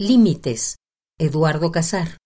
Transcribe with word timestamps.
Límites, 0.00 0.76
Eduardo 1.18 1.72
Casar. 1.72 2.18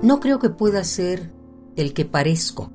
No 0.00 0.20
creo 0.20 0.38
que 0.38 0.48
pueda 0.48 0.84
ser 0.84 1.32
el 1.74 1.92
que 1.92 2.04
parezco. 2.04 2.70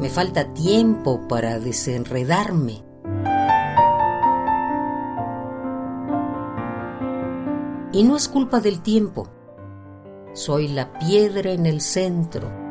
Me 0.00 0.08
falta 0.08 0.54
tiempo 0.54 1.28
para 1.28 1.58
desenredarme. 1.58 2.82
Y 7.92 8.02
no 8.02 8.16
es 8.16 8.28
culpa 8.28 8.60
del 8.60 8.80
tiempo. 8.80 9.28
Soy 10.32 10.68
la 10.68 10.98
piedra 10.98 11.52
en 11.52 11.66
el 11.66 11.82
centro 11.82 12.63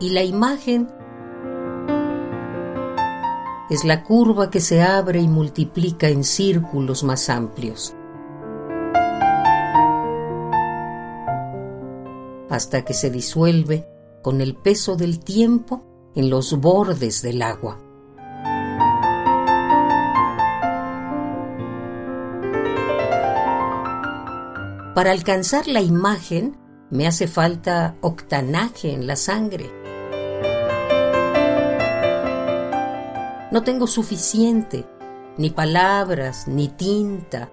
y 0.00 0.10
la 0.10 0.22
imagen 0.22 0.88
es 3.70 3.84
la 3.84 4.02
curva 4.04 4.50
que 4.50 4.60
se 4.60 4.82
abre 4.82 5.20
y 5.20 5.28
multiplica 5.28 6.08
en 6.08 6.24
círculos 6.24 7.04
más 7.04 7.28
amplios. 7.28 7.94
hasta 12.50 12.84
que 12.84 12.94
se 12.94 13.10
disuelve 13.10 13.86
con 14.22 14.40
el 14.40 14.54
peso 14.56 14.96
del 14.96 15.20
tiempo 15.20 15.84
en 16.14 16.30
los 16.30 16.58
bordes 16.58 17.22
del 17.22 17.42
agua. 17.42 17.78
Para 24.94 25.12
alcanzar 25.12 25.68
la 25.68 25.80
imagen 25.80 26.56
me 26.90 27.06
hace 27.06 27.28
falta 27.28 27.94
octanaje 28.00 28.92
en 28.92 29.06
la 29.06 29.14
sangre. 29.14 29.87
No 33.50 33.62
tengo 33.62 33.86
suficiente, 33.86 34.84
ni 35.38 35.48
palabras, 35.48 36.46
ni 36.48 36.68
tinta, 36.68 37.50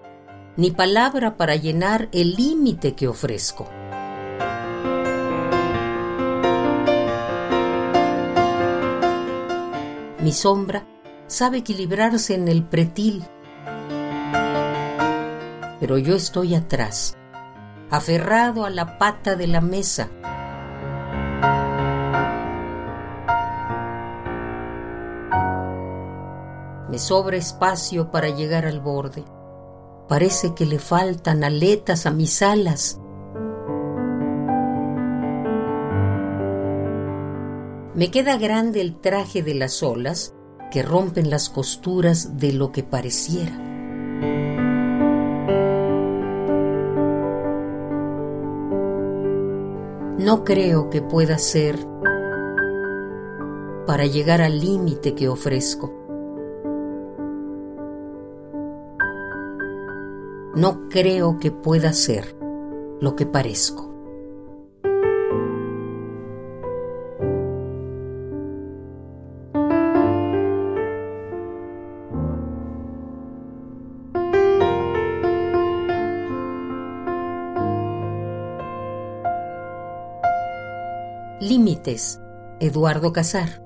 ni 0.57 0.71
palabra 0.71 1.37
para 1.37 1.55
llenar 1.55 2.09
el 2.11 2.35
límite 2.35 2.95
que 2.95 3.07
ofrezco. 3.07 3.69
Mi 10.21 10.33
sombra 10.33 10.85
sabe 11.27 11.59
equilibrarse 11.59 12.35
en 12.35 12.49
el 12.49 12.65
pretil, 12.65 13.23
pero 15.79 15.97
yo 15.97 16.15
estoy 16.15 16.55
atrás, 16.55 17.15
aferrado 17.89 18.65
a 18.65 18.69
la 18.69 18.97
pata 18.97 19.37
de 19.37 19.47
la 19.47 19.61
mesa 19.61 20.09
Me 26.89 26.99
sobra 26.99 27.37
espacio 27.37 28.11
para 28.11 28.29
llegar 28.29 28.65
al 28.65 28.79
borde. 28.79 29.23
Parece 30.07 30.53
que 30.53 30.65
le 30.65 30.77
faltan 30.77 31.43
aletas 31.43 32.05
a 32.05 32.11
mis 32.11 32.41
alas. 32.41 32.99
Me 37.95 38.11
queda 38.11 38.37
grande 38.37 38.81
el 38.81 38.99
traje 38.99 39.41
de 39.41 39.55
las 39.55 39.81
olas 39.81 40.35
que 40.69 40.83
rompen 40.83 41.29
las 41.29 41.49
costuras 41.49 42.37
de 42.37 42.53
lo 42.53 42.71
que 42.71 42.83
pareciera. 42.83 43.57
No 50.19 50.43
creo 50.43 50.89
que 50.89 51.01
pueda 51.01 51.37
ser 51.37 51.77
para 53.87 54.05
llegar 54.05 54.41
al 54.41 54.59
límite 54.59 55.15
que 55.15 55.29
ofrezco. 55.29 56.04
No 60.55 60.87
creo 60.89 61.37
que 61.37 61.51
pueda 61.51 61.91
ser 61.91 62.35
lo 63.01 63.15
que 63.15 63.25
parezco. 63.25 63.91
Límites, 81.41 82.19
Eduardo 82.59 83.11
Casar. 83.13 83.64